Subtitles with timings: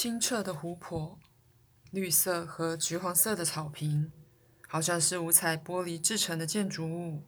[0.00, 1.18] 清澈的湖泊，
[1.90, 4.10] 绿色和橘黄色的草坪，
[4.66, 7.26] 好像是五彩玻璃制成的建筑物。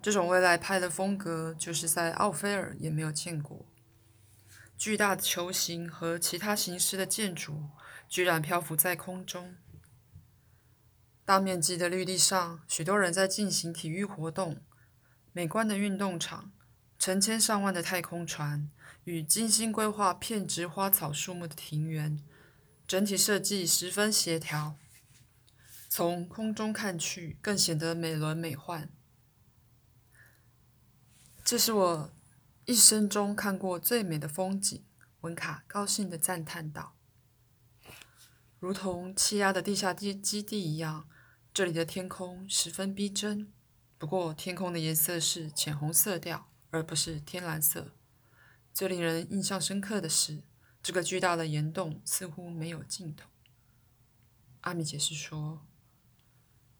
[0.00, 3.66] 这种未来派的风格，就是在奥菲尔也没有见过。
[4.78, 7.70] 巨大的球形和其他形式的建筑，
[8.08, 9.56] 居然漂浮在空中。
[11.24, 14.62] 大面积的绿地上，许多人在进行体育活动。
[15.32, 16.52] 美观的运动场，
[16.96, 18.70] 成千上万的太空船，
[19.04, 22.22] 与精心规划、片植花草树木的庭园，
[22.86, 24.76] 整体设计十分协调。
[25.88, 28.88] 从空中看去，更显得美轮美奂。
[31.44, 32.12] 这是我
[32.64, 34.84] 一生中看过最美的风景，
[35.20, 36.96] 文卡高兴地赞叹道
[38.58, 41.06] ：“如同气压的地下基基地一样，
[41.52, 43.52] 这里的天空十分逼真。
[43.98, 47.92] 不过，天空的颜色是浅红色调，而不是天蓝色。
[48.72, 50.42] 最令人印象深刻的是，
[50.82, 53.28] 这个巨大的岩洞似乎没有尽头。”
[54.62, 55.66] 阿米解释说：“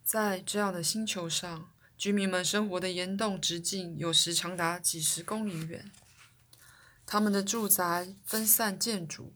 [0.04, 5.92] 在这样的星球上。”居民们生活的岩洞直径有时长达几十公里远，
[7.06, 9.34] 他们的住宅分散建筑，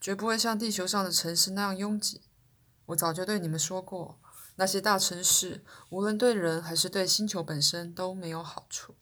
[0.00, 2.20] 绝不会像地球上的城市那样拥挤。
[2.86, 4.20] 我早就对你们说过，
[4.54, 8.94] 那些大城市无论对人还是对星球本身都没有好处。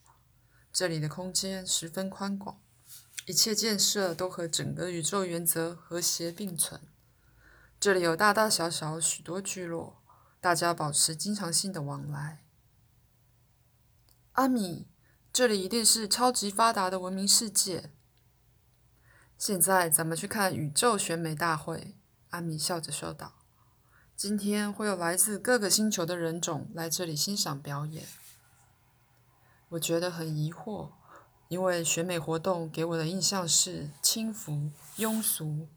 [0.73, 2.61] 这里的空间十分宽广，
[3.27, 6.81] 一切建设都和整个宇宙原则和谐并存。
[7.81, 10.03] 这里有大大小小许多聚落，
[10.41, 12.45] 大家保持经常性的往来。
[14.33, 14.87] 阿米，
[15.33, 17.91] 这里一定是超级发达的文明世界。
[19.37, 21.97] 现在咱们去看宇宙选美大会。
[22.29, 23.41] 阿米笑着说道
[24.15, 28.07] ：“今天会有来自各个星球的人种来这里欣赏表演。”
[29.71, 30.91] 我觉得很疑惑，
[31.49, 35.69] 因为选美活动给我的印象是轻浮、庸俗。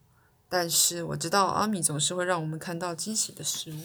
[0.50, 3.84] 但是我知道阿米总是会让我们看到惊喜的事物，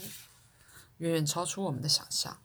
[0.98, 2.39] 远远超出我们的想象。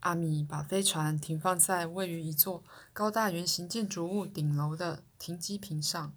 [0.00, 2.62] 阿米把飞船停放在位于一座
[2.92, 6.14] 高大圆形建筑物顶楼的停机坪上。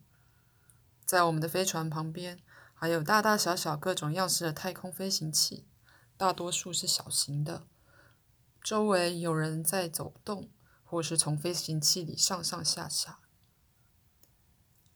[1.06, 2.40] 在我们的飞船旁边，
[2.74, 5.66] 还有大大小小各种样式的太空飞行器，
[6.18, 7.64] 大多数是小型的。
[8.64, 10.50] 周围有人在走动，
[10.84, 13.20] 或是从飞行器里上上下下。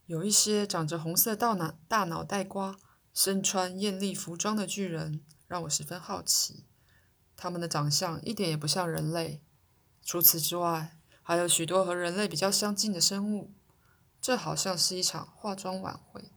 [0.06, 2.78] 有一些长着红色大脑大脑袋瓜、
[3.14, 6.66] 身穿艳丽服装的巨人，让我十分好奇。
[7.36, 9.42] 他们的长相一点也不像人类。
[10.04, 13.52] 除此之外，还有许多和人类比较相近的生物。
[14.22, 16.32] 这好像是一场化妆晚会，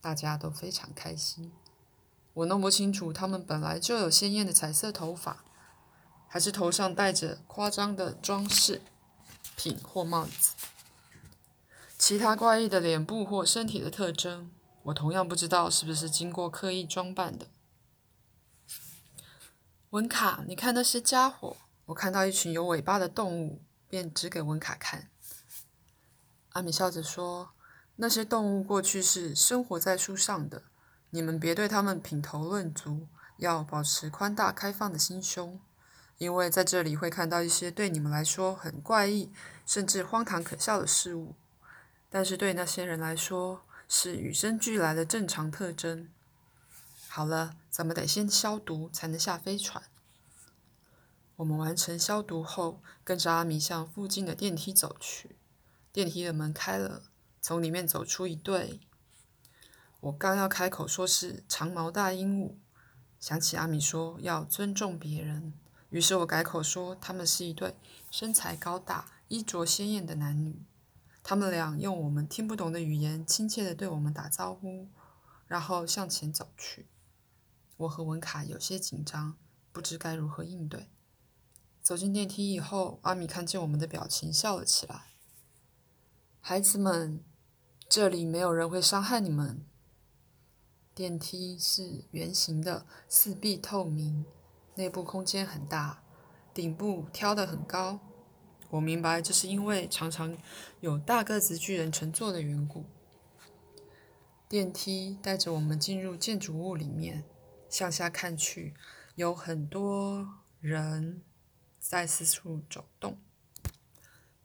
[0.00, 1.52] 大家都非常开心。
[2.32, 5.44] 我弄不清楚他们本来就有鲜艳的彩色头发，
[6.34, 8.82] 还是头上戴着夸张的装饰
[9.54, 10.54] 品或帽子。
[11.96, 14.50] 其他怪异的脸部或身体的特征，
[14.82, 17.46] 我同样不知道是不是经过刻意装扮的。
[19.90, 21.56] 文卡，你看那些家伙！
[21.86, 25.08] 我看到一群有尾巴的动物，便指给文卡看。
[26.48, 27.50] 阿米笑着说
[27.94, 30.64] ：“那些动物过去是生活在树上的，
[31.10, 33.06] 你们别对他们品头论足，
[33.36, 35.60] 要保持宽大开放的心胸，
[36.24, 39.30] 因为在这里会看到一些对你们来说很怪异，
[39.66, 41.34] 甚至荒唐可笑的事物，
[42.08, 46.08] 但是对那些人来说是与生俱来的正常特征。”
[47.08, 49.84] 好了，咱们得先消毒，才能下飞船。
[51.36, 55.36] 我们完成消毒后，跟着阿米向附近的电梯走去。
[55.92, 57.02] 电梯的门开了，
[57.42, 58.80] 从里面走出一对。
[60.00, 62.54] 我刚要开口说是长毛大鹦鹉，
[63.20, 65.52] 想起阿米说要尊重别人，
[65.94, 67.76] 于是我改口说他们是一对
[68.10, 70.60] 身材高大、衣着鲜艳的男女。
[71.22, 74.88] 他们俩用我们听不懂的语言，亲切地对我们打招呼，
[75.46, 76.88] 然后向前走去。
[77.76, 79.36] 我和文卡有些紧张，
[79.70, 80.88] 不知该如何应对。
[81.80, 85.12] 走进电梯以后，阿米看见我们的表情，笑了起来。
[86.40, 87.22] 孩子们，
[87.88, 89.64] 这里没有人会伤害你们。
[90.92, 94.24] 电梯是圆形的，四壁透明，
[94.74, 96.02] 内部空间很大，
[96.52, 98.00] 顶部挑得很高。
[98.70, 100.36] 我明白，这是因为常常
[100.80, 102.84] 有大个子巨人乘坐的缘故。
[104.48, 107.24] 电梯带着我们进入建筑物里面。
[107.66, 108.72] 向下看去，
[109.16, 110.28] 有很多
[110.60, 111.24] 人
[111.80, 113.18] 在四处走动，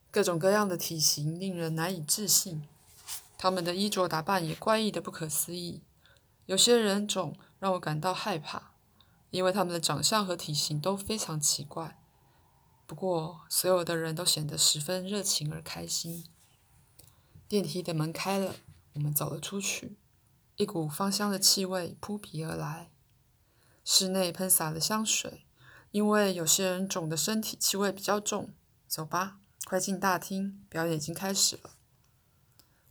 [0.09, 2.67] 各种各样的体型令人难以置信。
[3.37, 5.83] 他们的衣着打扮也怪异的不可思议。
[6.47, 8.71] 有些人种让我感到害怕，
[9.31, 11.99] 因为他们的长相和体型都非常奇怪。
[12.85, 16.25] 不过，所有的人都显得十分热情而开心。
[17.47, 18.55] 电梯的门开了，
[18.93, 19.97] 我们走了出去，
[20.55, 22.91] 一股芳香的气味扑鼻而来。
[23.85, 25.45] 室内喷洒了香水，
[25.91, 28.53] 因为有些人肿的身体气味比较重。
[28.87, 31.71] 走吧，快进大厅，表演已经开始了。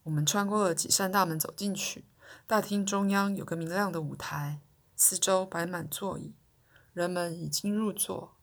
[0.05, 2.05] 我们穿过了几扇大门走进去，
[2.47, 4.61] 大厅中央有个明亮的舞台，
[5.01, 6.35] 四周摆满座椅，
[6.93, 8.37] 人们已经入座。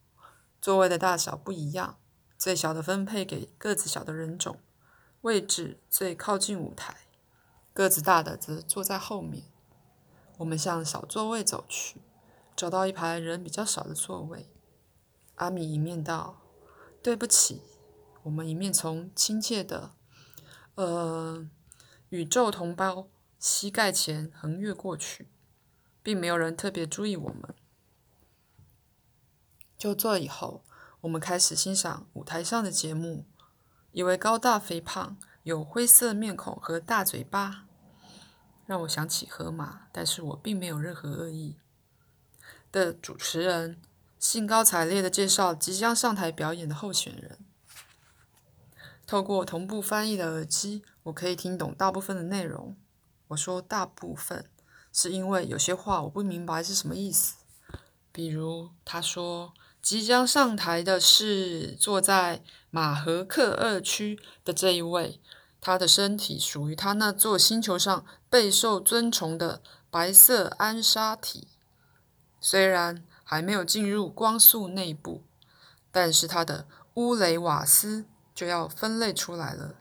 [0.61, 1.99] 座位的大小不一样，
[2.37, 4.61] 最小的分配给个子小的人种，
[5.19, 6.93] 位置最靠近舞台；
[7.73, 9.43] 个子大的则坐在后面。
[10.37, 12.01] 我们向小座位走去，
[12.55, 14.49] 找到一排人比较少的座位。
[15.35, 16.41] 阿米一面道
[17.03, 17.61] ：“对不起。”
[18.23, 19.91] 我们一面从亲切的，
[20.75, 21.49] 呃。
[22.09, 23.09] 宇宙同胞
[23.39, 25.27] 膝盖前横越过去，
[26.05, 27.55] 并没有人特别注意我们。
[29.75, 30.63] 就座以后，
[31.01, 33.25] 我们开始欣赏舞台上的节目。
[33.91, 37.65] 一位高大肥胖、有灰色面孔和大嘴巴，
[38.67, 41.57] 让我想起河马，但是我并没有任何恶意。
[42.71, 43.81] 的主持人
[44.19, 47.39] 兴高采烈地介绍即将上台表演的候选人。
[49.07, 52.77] 透过同步翻译的耳机，我可以听懂大部分的内容。
[53.29, 54.47] 我说大部分，
[54.95, 57.35] 是因为有些话我不明白是什么意思。
[58.13, 65.19] 比如他说即将上台的是坐在马和克二区的这一位，
[65.59, 71.49] 他的身体属于他那座星球上备受尊崇的白色安沙体，
[72.39, 75.23] 虽然还没有进入光速内部，
[75.91, 78.05] 但是他的乌雷瓦斯。
[78.35, 79.75] 就要分类出来了。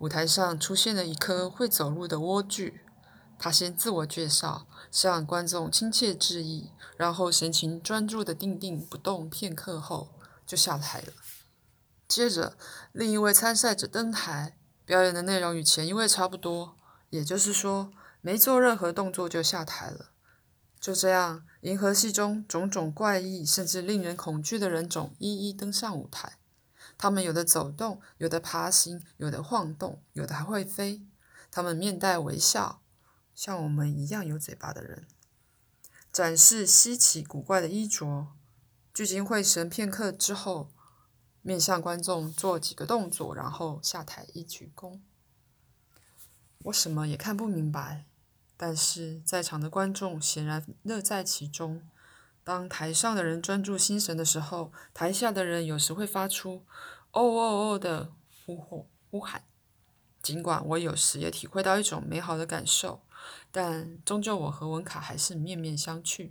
[0.00, 2.74] 舞台上出现了一颗会走路的莴苣，
[3.42, 10.10] 他先自我介绍，向观众亲切致意，然后神情专注的定定不动片刻后
[10.46, 11.14] 就下台了。
[12.06, 12.58] 接着，
[12.92, 16.76] 另一位参赛者登台，表演的内容与前一位差不多，
[17.08, 17.90] 也就是说，
[18.20, 20.10] 没做任何动作就下台了。
[20.78, 26.34] 就这样，银河系中种种怪异甚至令人恐惧的人种一一登上舞台。
[26.98, 31.00] 他们有的走动，有的爬行，有的晃动，有的还会飞。
[31.50, 32.79] 他们面带微笑，
[33.40, 35.06] 像我们一样有嘴巴的人，
[36.12, 38.26] 展示稀奇古怪的衣着。
[38.92, 40.70] 聚精会神片刻之后，
[41.40, 45.00] 面向观众做几个动作，然后下台一鞠躬。
[46.64, 48.04] 我什么也看不明白，
[48.58, 51.80] 但是在场的观众显然乐在其中。
[52.44, 56.66] 当台上的人专注心神的时候，台下的人有时会发出
[57.12, 58.12] “哦哦哦”的
[58.44, 59.44] 呼吼、呼喊。
[60.22, 63.02] 尽管我有时也体会到一种美好的感受，
[63.50, 66.30] 但终究我和文卡还是面面相觑，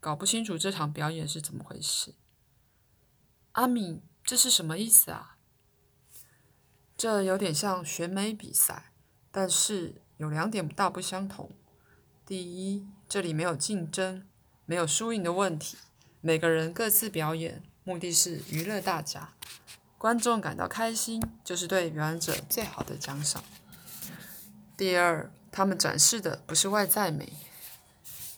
[0.00, 2.14] 搞不清楚这场表演是怎么回事。
[3.52, 5.36] 阿敏，这是什么意思啊？
[6.96, 8.92] 这有点像选美比赛，
[9.30, 11.50] 但是有两点大不相同。
[12.24, 14.26] 第一，这里没有竞争。
[14.64, 15.76] 没有输赢的问题，
[16.20, 19.34] 每个人各自表演，目的是娱乐大家，
[20.02, 23.40] 观众感到开心，就是对表演者最好的奖赏。
[24.76, 27.32] 第二，他们展示的不是外在美，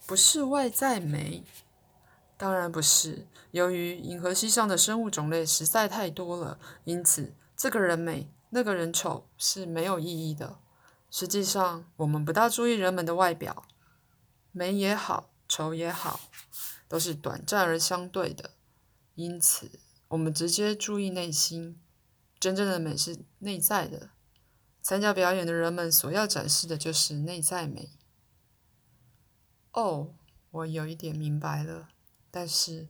[0.04, 1.42] 不是外在美，
[2.36, 3.26] 当然不是。
[3.52, 10.58] 由于银河系上的生物种类实在太多了，因此这个人美，那个人丑是没有意义的。
[11.10, 13.64] 实际上，我们不大注意人们的外表，
[14.52, 15.30] 美也好。
[15.48, 16.20] 丑也好，
[16.88, 18.50] 都是短暂而相对的，
[19.14, 19.70] 因此
[20.08, 21.80] 我们直接注意内心。
[22.38, 24.10] 真正的美是内在的。
[24.82, 27.90] 参加表演的人们所要展示的就是内在美。
[29.72, 30.14] 哦，
[30.50, 31.88] 我有一点明白了。
[32.30, 32.88] 但是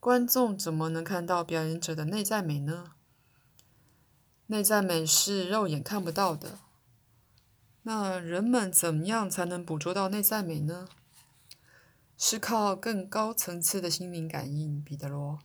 [0.00, 2.92] 观众怎么能看到表演者的内在美呢？
[4.46, 6.58] 内在美是肉眼看不到的。
[7.82, 10.88] 那人们怎么样才能捕捉到内在美呢？
[12.18, 15.38] 是靠更高层次的心灵感应，彼得罗。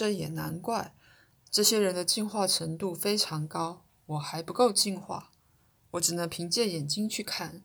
[0.00, 0.94] 这也难怪，
[1.50, 5.30] 这些人的进化程度非常高，我还不够进化，
[5.90, 7.62] 我只能凭借眼睛去看，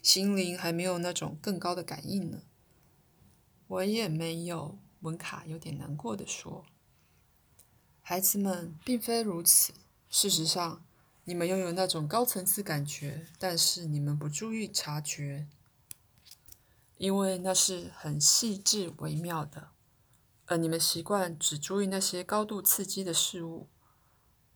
[0.00, 2.44] 心灵还没有那种更高的感应呢。
[3.66, 6.64] 我也没有，文卡有点难过的说。
[8.00, 9.74] 孩子们，并非如此。
[10.08, 10.86] 事实上，
[11.24, 15.48] 你们拥有那种高层次感觉，但是你们不注意察觉。
[16.96, 19.72] 因为那是很细致微妙的，
[20.46, 23.68] 而你们习惯只注意那些高度刺激的事物。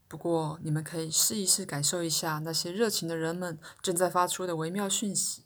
[0.07, 5.45] 不过，你们可以试一试感受一下那些热情的人们正在发出的微妙讯息，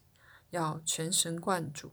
[0.51, 1.93] 要全神贯注。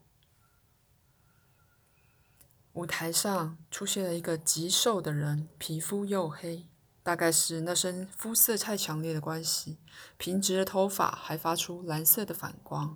[2.74, 6.68] 舞台上出现了一个极瘦的人，皮肤黝黑，
[7.02, 9.80] 大概是那身肤色太强烈的关系，
[10.18, 12.96] 平直的头发还发出蓝色的反光。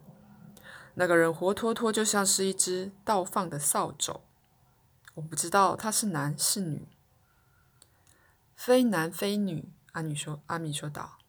[0.94, 4.22] 那个人活脱脱就像是一只倒放的扫帚。
[5.16, 6.88] 我不知道他是男是女，
[8.56, 9.72] 非男非女。
[9.92, 11.20] 阿女说：“阿米说道，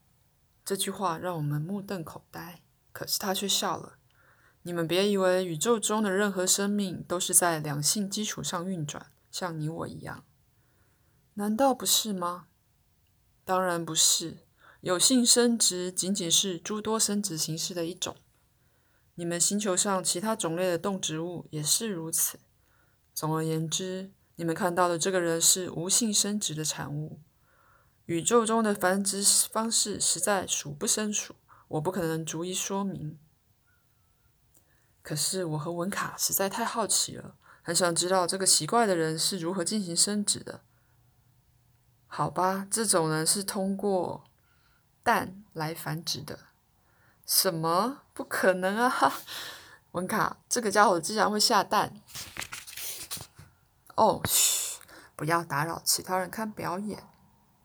[0.64, 2.62] 这句话让我们目瞪口呆。
[2.92, 3.98] 可是他却笑了。
[4.62, 10.24] 你们别以为宇宙中的任何生命都是在两性基础上运转，像你我一样。
[11.34, 12.46] 难道不是吗？
[13.44, 14.38] 当然不是。
[14.80, 18.16] 有性生殖仅仅是诸多生殖形式的一种。
[19.16, 22.38] 你们星球上其他种类的动植物也是如此。
[23.14, 27.20] 总而言之，你们看到的这个人是无性生殖的产物。”
[28.06, 31.36] 宇宙中的繁殖方式实在数不胜数，
[31.68, 33.18] 我不可能逐一说明。
[35.00, 40.60] 可是我和文卡实在太好奇了，很想知道这个奇怪的人是如何进行生殖的。
[42.06, 44.24] 好吧，这种人是通过
[45.02, 46.40] 蛋来繁殖的。
[47.26, 48.02] 什么？
[48.12, 49.12] 不可能啊！
[49.92, 52.02] 文卡，这个家伙竟然会下蛋！
[53.96, 54.80] 哦，嘘，
[55.16, 57.04] 不要打扰其他人看表演。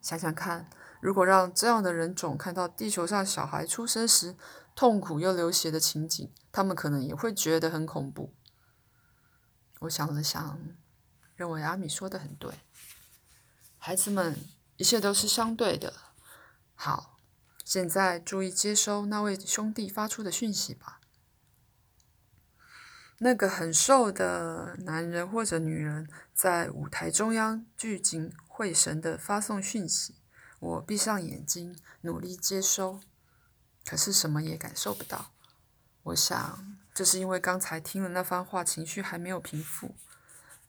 [0.01, 0.69] 想想看，
[1.01, 4.35] 如果让这样的人种看到地球上小孩出生时
[4.75, 8.33] 痛苦又流血的情景，他们可能也会觉得很恐怖。
[9.79, 10.59] 我想了想，
[11.35, 12.53] 认为阿米说的很对。
[13.77, 14.37] 孩子们，
[14.77, 15.93] 一切都是相对的。
[16.75, 17.17] 好，
[17.65, 20.98] 现在注意接收那位兄弟发出的讯息吧。
[23.21, 30.15] 那个很瘦的男人或者女人在舞台中央聚精会神地发送讯息。
[30.59, 33.01] 我闭上眼睛，努力接收，
[33.85, 35.31] 可是什么也感受不到。
[36.03, 39.95] 我想，这是因为刚才听了那番话，情绪还没有平复。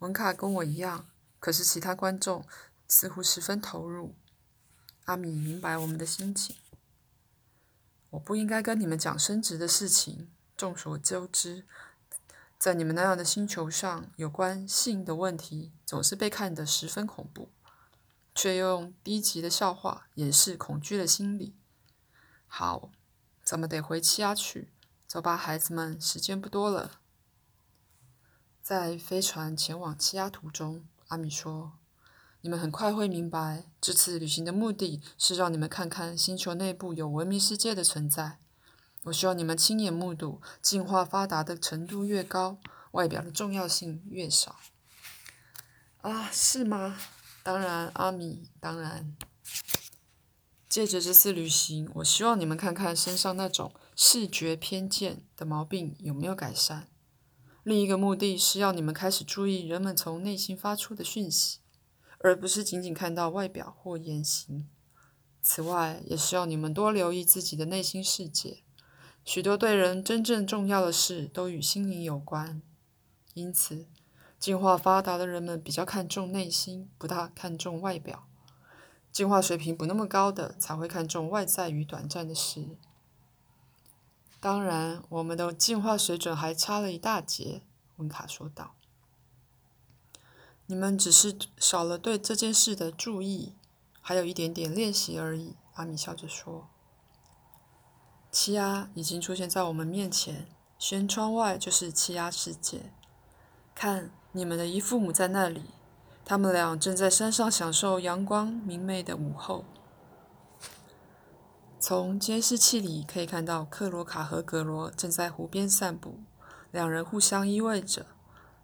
[0.00, 2.44] 文卡跟我一样，可是其他观众
[2.88, 4.16] 似乎十分投入。
[5.04, 6.56] 阿米明白我们的心情。
[8.10, 10.28] 我不应该跟你们讲升职的事情。
[10.56, 11.64] 众所周知。
[12.60, 17.48] 在你们那样的星球上，有关性的问题总是被看得十分恐怖，
[18.34, 21.54] 却用低级的笑话掩饰恐惧的心理。
[22.46, 22.92] 好，
[23.42, 24.68] 咱们得回气压去。
[25.06, 27.00] 走吧，孩子们，时间不多了。
[28.60, 31.78] 在飞船前往气压途中，阿米说
[32.42, 38.36] ：“你们很快会明白，这次旅行的目的是让你们看看星球内部有文明世界的存在。”
[39.04, 42.58] 我需要你们亲眼目睹，进化发达的程度越高，
[42.92, 44.56] 外表的重要性越少。
[46.02, 46.98] 啊，是吗？
[47.42, 49.16] 当然，阿米，当然。
[50.68, 56.86] 借着这次旅行，我希望你们看看身上那种视觉偏见的毛病有没有改善。
[57.64, 61.58] 另一个目的是要你们开始注意人们从内心发出的讯息，
[62.18, 64.68] 而不是仅仅看到外表或言行。
[65.42, 68.62] 此外，也需要你们多留意自己的内心世界。
[69.24, 72.62] 许多对人真正重要的事都与心灵有关，
[73.34, 73.86] 因此，
[74.38, 78.26] 进化发达的人们比较看重内心，不大看重外表；
[79.12, 82.76] 进化水平不那么高的才会看重外在与短暂的事。
[84.40, 87.62] 当然，我们的进化水准还差了一大截。”
[87.98, 88.74] 温卡说道。
[90.66, 93.54] “你们只是少了对这件事的注意，
[94.00, 96.70] 还有一点点练习而已。”阿米笑着说。
[98.30, 100.46] 气压已经出现在我们面前，
[100.78, 102.92] 舷窗外就是气压世界。
[103.74, 105.64] 看，你们的姨父母在那里，
[106.24, 109.64] 他们俩正在山上享受阳光明媚的午后。
[111.80, 116.20] 从监视器里可以看到，克罗卡和格罗正在湖边散步，
[116.70, 118.06] 两人互相依偎着，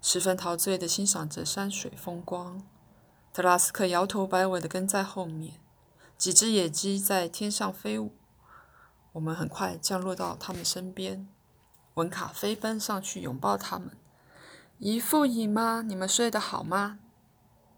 [0.01, 2.63] 十分陶醉地欣赏着山水风光。
[3.33, 5.55] 特拉斯克摇头摆尾地跟在后面，
[6.17, 8.13] 几只野鸡在天上飞舞。
[9.17, 11.27] 我们很快降落到他们身边，
[11.95, 13.97] 文卡飞奔上去拥抱他们。
[14.79, 16.99] 姨父姨妈，你们睡得好吗？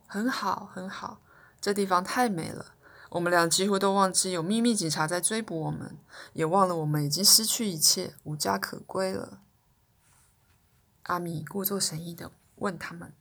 [0.09, 1.21] 很好，很好。
[1.61, 2.75] 这地方太美了。
[3.11, 5.97] 我们俩几乎都忘记有秘密警察在追捕我们，
[6.33, 9.41] 也忘了我们已经失去一切，无家可归了。
[11.05, 13.15] 阿米故作神秘地问他们：“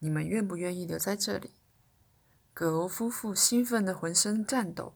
[0.00, 1.50] 你们愿不愿意留在这里？”
[2.54, 4.94] 葛罗夫妇兴奋得浑身颤抖。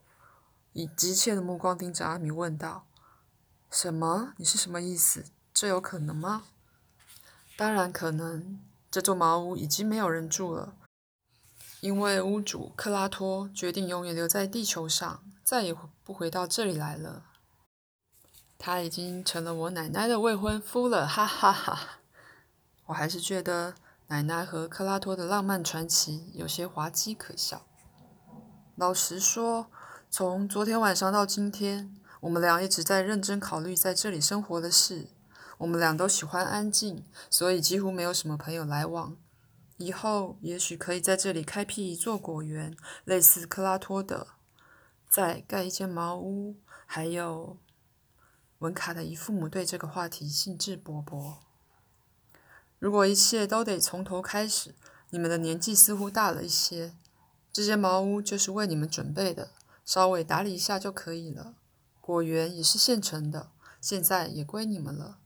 [0.75, 2.85] 以急切的目光盯着阿米，问道
[3.71, 4.33] ：“什么？
[4.35, 5.23] 你是什么意思？
[5.53, 6.43] 这有可能吗
[7.55, 8.59] ？”“当然可能。
[8.91, 10.75] 这座茅屋已经没有人住了，
[11.79, 17.23] 因为屋主克拉托决定永远留在地球上，再也不回到这里来了。
[18.57, 21.99] 他已经成了我奶奶的未婚夫了，哈哈哈！
[22.85, 23.75] 我还是觉得
[24.07, 27.65] 奶奶和克拉托的浪漫传奇有些滑稽可笑。”
[28.77, 29.67] 老实说，
[30.17, 35.09] 从昨天晚上到今天，我们俩一直在认真考虑在这里生活的事。
[35.57, 39.17] 我们俩都喜欢安静，所以几乎没有什么朋友来往。
[39.75, 44.27] 以后也许可以在这里开辟一座果园，类似克拉托的，
[45.09, 46.55] 再盖一间茅屋。
[46.85, 47.57] 还有，
[48.59, 51.33] 文卡的姨父母对这个话题兴致勃勃。
[52.79, 54.75] 如果一切都得从头开始，
[55.09, 56.93] 你们的年纪似乎大了一些。
[57.51, 59.51] 这间茅屋就是为你们准备的，
[59.85, 61.53] 稍微打理一下就可以了。
[62.01, 65.19] 果园也是现成的，现在也归你们了。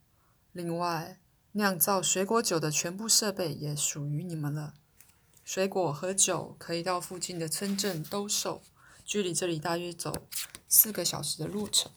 [0.51, 1.19] 另外，
[1.53, 4.73] 酿造水果酒的全部设备也属于你们了。
[5.43, 8.61] 水果和酒可以到附近的村镇兜售，
[9.03, 10.13] 距离这里大约走
[10.67, 11.91] 四个小时的路程。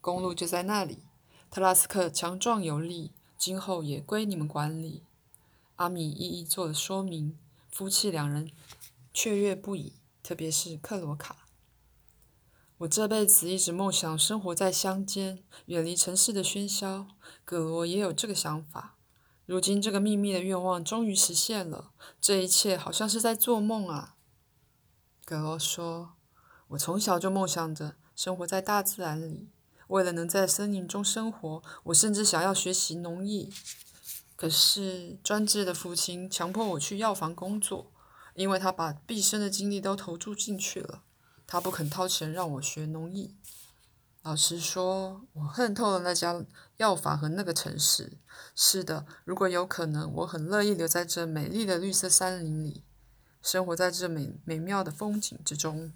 [0.00, 1.04] 公路就在那里。
[1.48, 5.04] 特拉斯克强壮有力，今后也归你们管理。
[5.76, 7.38] 阿米一一做了说明，
[7.70, 8.50] 夫妻两人
[9.14, 11.45] 雀跃不已，特别是克罗卡。
[12.80, 17.06] 我这辈子一直梦想生活在乡间，远离城市的喧嚣。
[17.42, 18.98] 葛罗也有这个想法。
[19.46, 21.92] 如今这个秘密的愿望终于实现了。
[22.20, 24.16] 这一切好像是在做梦啊。
[25.24, 26.16] 葛罗说
[26.68, 29.48] ：“我从小就梦想着生活在大自然里。
[29.88, 33.50] 为了能在森林中生活，我甚至想要学习农艺。
[34.34, 37.90] 可是专制的父亲强迫我去药房工作，
[38.34, 41.04] 因为他把毕生的精力都投注进去了。”
[41.46, 43.36] 他不肯掏钱让我学农艺。
[44.22, 46.44] 老实说，我恨透了那家
[46.78, 48.18] 药房和那个城市。
[48.56, 52.82] 是的，如果有可能，我很乐意留在这美丽的绿色山林里，
[53.40, 55.92] 生活在这美美妙的风景之中。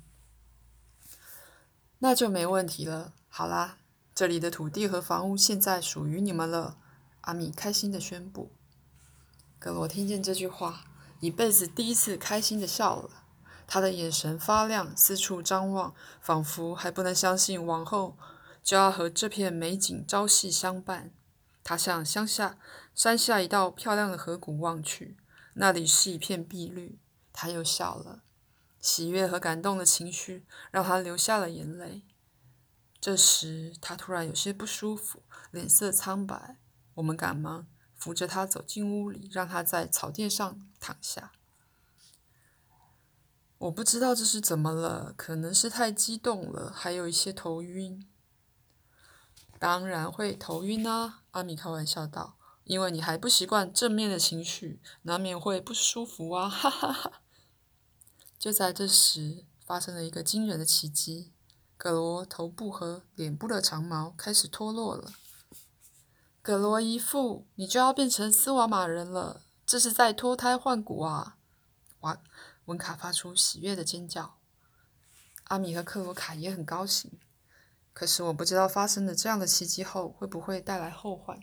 [1.98, 3.12] 那就没问题了。
[3.28, 3.78] 好啦，
[4.14, 6.76] 这里的土地和房屋现在属于你们了。
[7.22, 8.52] 阿米开心地宣布。
[9.58, 10.84] 格罗听见这句话，
[11.18, 13.24] 一辈子第一次开心地笑了。
[13.72, 18.18] 他的眼神发亮，四处张望，仿佛还不能相信往后
[18.64, 21.12] 就要和这片美景朝夕相伴。
[21.62, 22.58] 他向乡下
[22.96, 25.16] 山下一道漂亮的河谷望去，
[25.54, 26.98] 那里是一片碧绿。
[27.32, 28.24] 他又笑了，
[28.80, 32.02] 喜悦和感动的情绪让他流下了眼泪。
[33.00, 36.56] 这时，他突然有些不舒服，脸色苍白。
[36.94, 41.30] 我们赶忙扶着他走进屋里，让他在草垫上躺下。
[43.60, 48.08] 我不知道这是怎么了，可能是太激动了，还有一些头晕。
[49.58, 57.20] 当然会头晕啊，阿米开玩笑道，因为你还不习惯正面的情绪，难免会不舒服啊，哈哈哈。
[58.38, 61.30] 就在这时，发生了一个惊人的奇迹，
[61.76, 65.12] 葛罗头部和脸部的长毛开始脱落了。
[66.40, 71.36] 葛罗姨父，你就要变成斯瓦马人了，这是在脱胎换骨啊！
[72.00, 72.22] 哇！
[72.70, 74.38] 文卡发出喜悦的尖叫，
[75.44, 77.18] 阿米和克罗卡也很高兴。
[77.92, 81.40] 可是我不知道发生了这样的奇迹后会不会带来后患。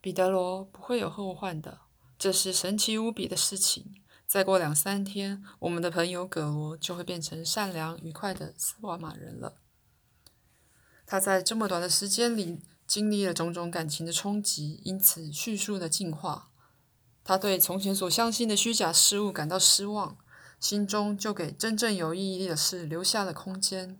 [0.00, 1.82] 彼得罗不会有后患的，
[2.18, 4.02] 这是神奇无比的事情。
[4.26, 9.58] 再过两三天，我们的朋友葛罗就会变成善良愉快的斯瓦马人了。
[11.06, 16.50] 他在这么短的时间里经历了种种感情的冲击，因此迅速的进化。
[17.28, 20.16] 他对从前所相信的虚假事物感到失望，
[20.60, 23.98] 心中就给真正有意义的事留下了空间。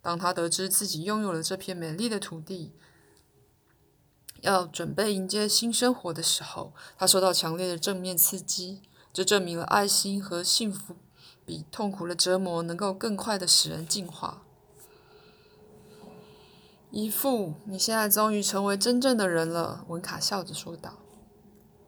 [0.00, 2.72] 当他得知自己拥有了这片美丽的土地，
[4.40, 8.80] 要准备迎接新生活的时候，他受到强烈的正面刺激。
[9.12, 10.96] 这证明了爱心和幸福
[11.44, 14.42] 比痛苦的折磨能够更快的使人进化。
[16.90, 21.01] 姨父，你现在终于成为真正的人了，文卡笑着说道。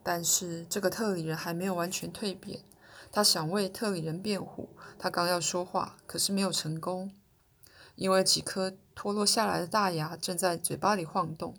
[0.05, 2.63] 但是这个特里人还没有完全蜕变，
[3.11, 4.69] 他想为特里人辩护。
[4.99, 7.13] 他刚要说话，可是没有成功，
[7.97, 11.57] 因为几颗脱落下来的大牙正在嘴巴里晃动，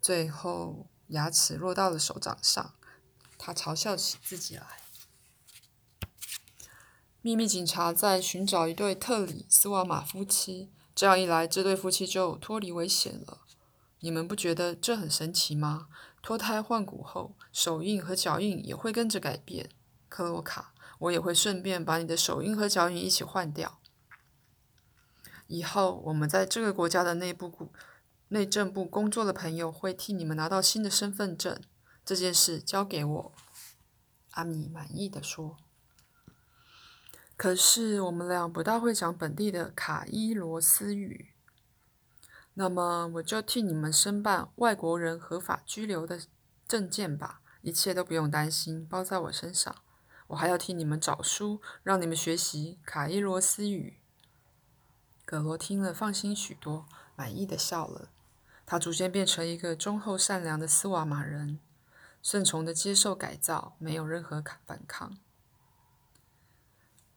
[0.00, 2.74] 最后牙齿落到了手掌上。
[3.36, 4.64] 他嘲笑起自己来。
[7.20, 13.40] 秘密警察在寻找一对特里斯瓦马夫妻，这样一来，这对夫妻就脱离危险了。
[14.00, 15.88] 你们不觉得这很神奇吗？
[16.24, 19.68] 脱胎换骨后，手印和脚印也会跟着改变。
[20.08, 23.78] 克洛卡，我也会顺便把你的手印和脚印一起换掉。
[25.48, 27.70] 以后我们在这个国家的内部
[28.28, 31.60] 内政部工作的朋友会替你们拿到新的身份证。
[32.06, 33.32] 这件事交给我。
[34.30, 35.58] 阿米满意的说。
[37.36, 41.33] 可是我们俩不大会讲本地的卡伊罗斯语。
[42.54, 46.20] 那么我就替你们申办外国人合法居留的
[46.66, 49.74] 证件吧，一切都不用担心，包在我身上。
[50.28, 53.98] 我还要替你们找书，让你们学习卡伊罗斯语。
[55.24, 56.86] 葛罗听了，放心许多，
[57.16, 58.08] 满意的笑了。
[58.64, 61.58] 他逐渐变成一个忠厚善良的斯瓦马人，
[62.22, 65.18] 顺从的接受改造，没有任何反抗。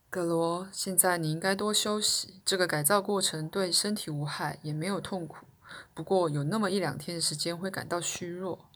[0.10, 2.41] 葛罗，现在你应该多休息。
[2.46, 5.46] 这个改造过程对身体无害，也没有痛苦。
[5.93, 8.70] 不过有那么一两天的时间会感到虚弱。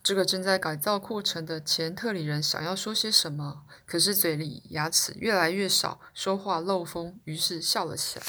[0.00, 8.24] 这个正在改造过程的前特里人想要说些什么，可是嘴里牙齿越来越少，说话漏风，于是笑了起来。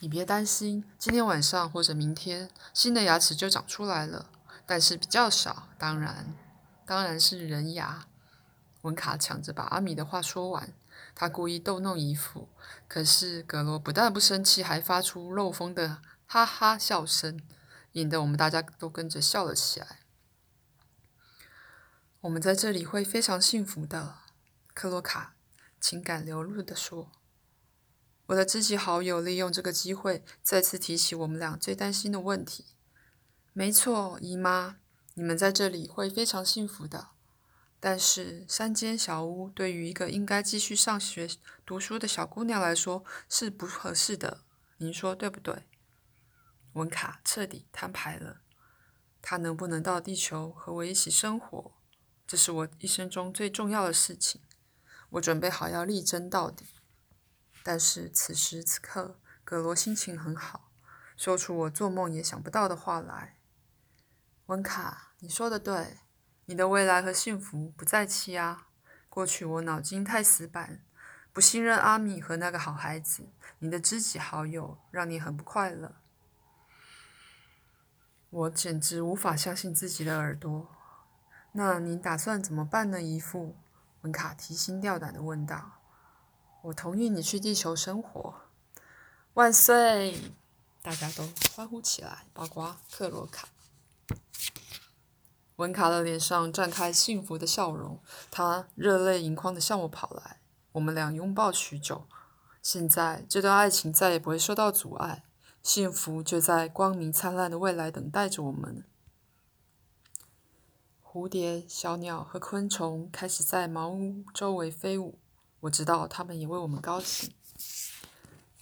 [0.00, 4.30] 你别担心，今天晚上或者明天，新的牙齿就长出来了，
[4.66, 5.68] 但是比较少。
[5.78, 6.34] 当然，
[6.84, 8.06] 当然是人牙。
[8.84, 10.74] 文卡抢着把阿米的话说完，
[11.14, 12.48] 他故意逗弄姨父，
[12.86, 17.40] 可是格罗不但不生气，还发出漏风的哈哈笑声，
[17.92, 20.00] 引得我们大家都跟着笑了起来。
[22.20, 24.16] 我们在这里会非常幸福的，
[24.74, 25.34] 克洛卡
[25.80, 27.10] 情感流露地说。
[28.26, 32.66] 我的知己好友利用这个机会再次提起我们俩最担心的问题。
[33.54, 34.76] 没错，姨妈，
[35.14, 37.13] 你们在这里会非常幸福的。
[37.86, 41.28] 但是山间小屋对于一个应该继续上学
[41.66, 44.42] 读书的小姑娘来说是不合适的，
[44.78, 45.68] 您说对不对？
[46.72, 48.40] 文卡彻底摊牌了。
[49.20, 51.72] 她能不能到地球和我一起生活，
[52.26, 54.40] 这是我一生中最重要的事情。
[55.10, 56.64] 我准备好要力争到底。
[57.62, 60.72] 但是此时此刻，葛罗心情很好，
[61.18, 63.36] 说出我做梦也想不到的话来。
[64.46, 65.98] 文卡，你说的对，
[66.46, 68.66] 你的未来和幸福不在欺压。
[69.08, 70.82] 过去我脑筋太死板，
[71.32, 73.28] 不信任阿米和那个好孩子，
[73.60, 75.94] 你的知己好友，让你很不快乐。
[78.30, 80.68] 我简直无法相信自己的耳朵。
[81.52, 83.56] 那你打算怎么办呢，姨父？
[84.02, 85.80] 文卡提心吊胆地问道。
[86.62, 88.34] 我同意你去地球生活，
[89.34, 90.32] 万岁！
[90.82, 93.48] 大家都欢呼起来，包括克罗卡。
[95.56, 100.40] 文卡的脸上绽开幸福的笑容，他热泪盈眶的向我跑来，
[100.72, 102.06] 我们俩拥抱许久。
[102.60, 105.22] 现在这段爱情再也不会受到阻碍，
[105.62, 108.84] 幸福就在光明灿烂的未来等待着我们。
[111.02, 115.20] 蝴蝶、小鸟和昆虫开始在茅屋周围飞舞。
[115.60, 117.32] 我知道他们也为我们高兴。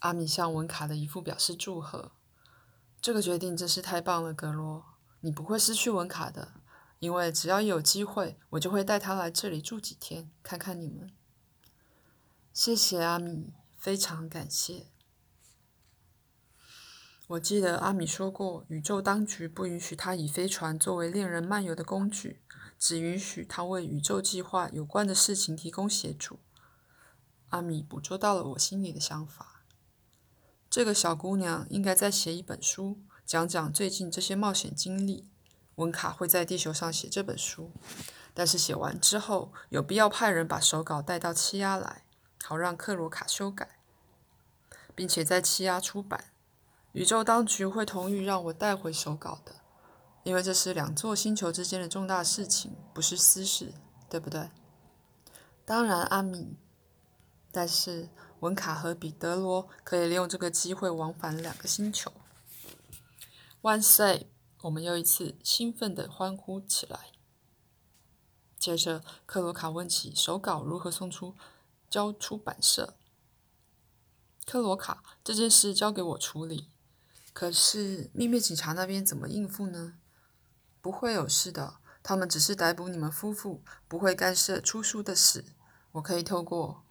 [0.00, 2.12] 阿米向文卡的姨父表示祝贺。
[3.00, 4.84] 这个决定真是太棒了，格罗，
[5.20, 6.52] 你不会失去文卡的，
[7.02, 11.12] 因为只要有机会，我就会带他来这里住几天，看看你们。
[12.52, 14.86] 谢谢阿米，非常感谢。
[17.26, 22.40] 我记得阿米说过，宇宙当局不允许他以飞船作为恋人漫游的工具，
[22.78, 26.38] 只允许他为宇宙计划有关的事情提供协助。
[27.48, 29.64] 阿米捕捉到了我心里的想法。
[30.70, 35.31] 这个小姑娘应该再写一本书，讲讲最近这些冒险经历。
[35.76, 37.70] 文卡会在地球上写这本书，
[38.34, 42.04] 但是写完之后，有必要派人把手稿带到七亚来，
[42.44, 43.78] 好让克罗卡修改，
[44.94, 46.26] 并且在七亚出版。
[46.92, 49.54] 宇宙当局会同意让我带回手稿的，
[50.24, 53.72] 因为这是两座星球之间的重大事情，不是私事，
[54.10, 54.50] 对不对？
[55.64, 56.58] 当然，阿米。
[57.54, 58.08] 但是
[58.40, 62.10] 文卡和彼得罗可以利用这个机会往返两个星球。
[63.60, 64.31] 万岁！
[64.62, 67.12] 我们又一次兴奋地欢呼起来。
[68.58, 71.34] 接着，克罗卡问起手稿如何送出
[71.90, 72.96] 交出版社。
[74.46, 76.70] 克罗卡，这件事交给我处理。
[77.32, 79.98] 可是秘密警察那边怎么应付呢？
[80.80, 85.44] 不会有事的，他们只是逮捕你们夫妇，不会干涉出书的事。
[85.92, 86.84] 我可以透过。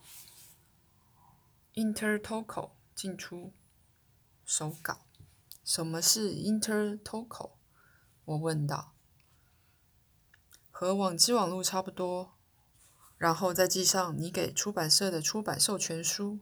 [1.74, 3.54] Intertoco 进出
[4.44, 5.06] 手稿，
[5.64, 7.52] 什么是 Intertoco？
[8.26, 8.94] 我问道。
[10.70, 12.34] 和网际网络差不多，
[13.18, 16.40] 然后再寄上你给出版社的出版授权书。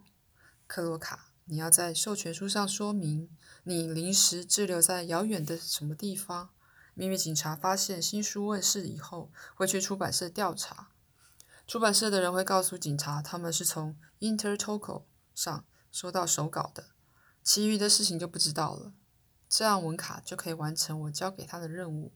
[0.67, 3.29] 克洛卡，你要在授权书上说明
[3.63, 6.49] 你临时滞留在遥远的什么地方。
[6.93, 10.89] 秘密警察发现新书问世以后，会去出版社调查。
[11.65, 15.03] 出版社的人会告诉警察，他们是从 Intertoco。
[15.35, 16.87] 上收到手稿的，
[17.41, 18.91] 其余的事情就不知道了。
[19.49, 22.13] 这样文卡就可以完成我交给他的任务。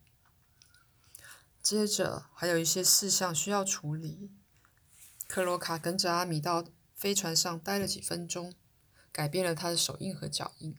[1.62, 4.32] 接着还有一些事项需要处理。
[5.28, 8.54] 克罗卡跟着阿米到飞船上待了几分钟，
[9.12, 10.78] 改变了他的手印和脚印。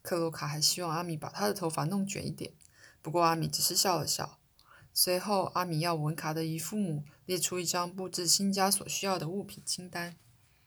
[0.00, 2.54] 克罗卡还希望阿米把他的头发弄卷一点，
[3.02, 4.38] 不过阿米只是笑了笑。
[4.94, 10.16] 随后，阿米要文卡的姨父母列出一张布置新家所需要的物品清单。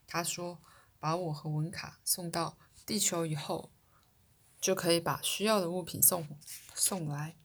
[0.07, 0.59] 他说
[0.99, 3.71] ：“把我和文卡送到地球以后，
[4.63, 6.25] 就可以把需要的物品送
[6.73, 7.35] 送来。”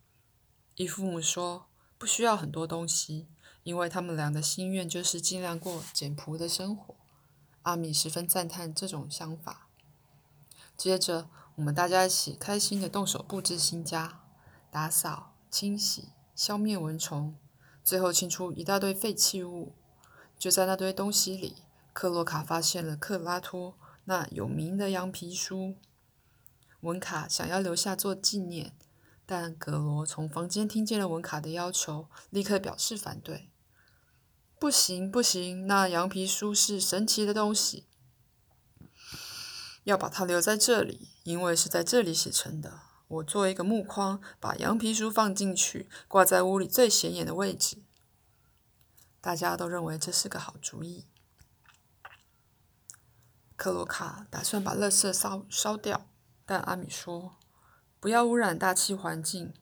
[0.76, 1.66] 姨父母说
[1.98, 3.26] ：“不需要很多东西，
[3.64, 6.94] 因为他们俩的心愿就是尽量过简朴的生活。”
[7.62, 9.66] 阿米十分赞叹这种想法。
[10.76, 14.20] 接着，我们大家一起开心的动手布置新家，
[14.70, 16.10] 打扫、清洗。
[16.36, 17.36] 消灭蚊虫，
[17.82, 19.74] 最后清出一大堆废弃物。
[20.38, 25.74] 就在那堆东西里，克洛卡发现了克拉托那有名的羊皮书。
[26.80, 28.76] 文卡想要留下做纪念，
[29.26, 33.50] 但格罗从房间听见了文卡的要求，立刻表示反对。
[34.60, 37.86] 不行，不行，那羊皮书是神奇的东西，
[39.84, 42.80] 要把它留在这里，因为是在这里写成的。
[43.08, 47.82] 我做一个木框，把羊皮书放进去，挂在屋里最显眼的位置。
[49.20, 51.06] 大家都认为这是个好主意。
[53.56, 56.06] 克罗卡打算把垃圾烧烧掉，
[56.48, 57.36] 但阿米说
[58.00, 59.52] ：“不要污染大气环境。”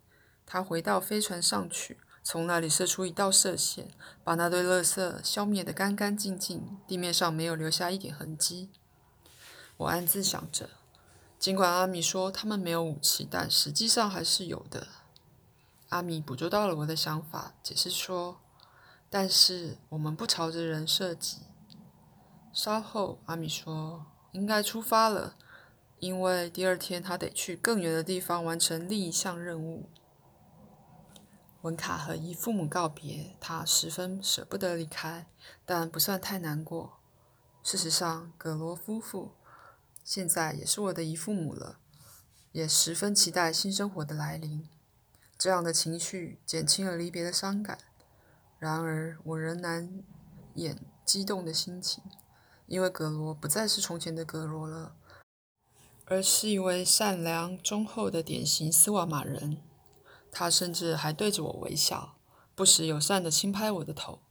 [0.47, 3.89] 他回到飞船上去，从那里射出一道射线，
[4.23, 8.71] 把那堆垃圾消灭得干干净净，地面上没有留下一点痕迹。
[9.79, 10.71] 我暗自想着。
[11.41, 14.87] 尽管阿米说他们没有武器，但实际上还是有的。
[15.89, 18.41] 阿米捕捉到了我的想法，解释说
[19.11, 21.39] ：“但是我们不朝着人射击。”
[22.55, 25.35] 稍后，阿米说：“应该出发了，
[25.99, 29.89] 因为第二天他得去更远的地方完成另一项任务。”
[31.63, 35.27] 文卡和姨父母告别，他十分舍不得离开，
[35.65, 36.99] 但不算太难过。
[37.65, 39.33] 事实上，葛罗夫妇。
[40.05, 41.81] 现在也是我的姨父母了，
[42.53, 44.69] 也十分期待新生活的来临。
[45.37, 47.77] 这样的情绪减轻了离别的伤感。
[48.61, 50.05] 然而，我仍难
[50.55, 52.05] 掩激动的心情，
[52.69, 54.95] 因为格罗不再是从前的格罗了，
[56.07, 59.59] 而是一位善良忠厚的典型斯瓦马人。
[60.33, 62.17] 他甚至还对着我微笑，
[62.55, 64.23] 不时友善地轻拍我的头。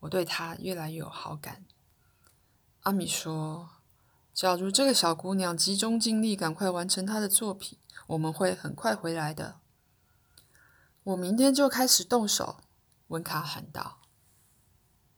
[0.00, 1.64] 我对他越来越有好感。
[2.80, 3.70] 阿米说。
[4.32, 9.60] 假如这个小姑娘集中精力，赶快完成她的作品，我们会很快回来的。
[11.04, 12.58] 我明天就开始动手，
[13.06, 14.02] 温卡喊道。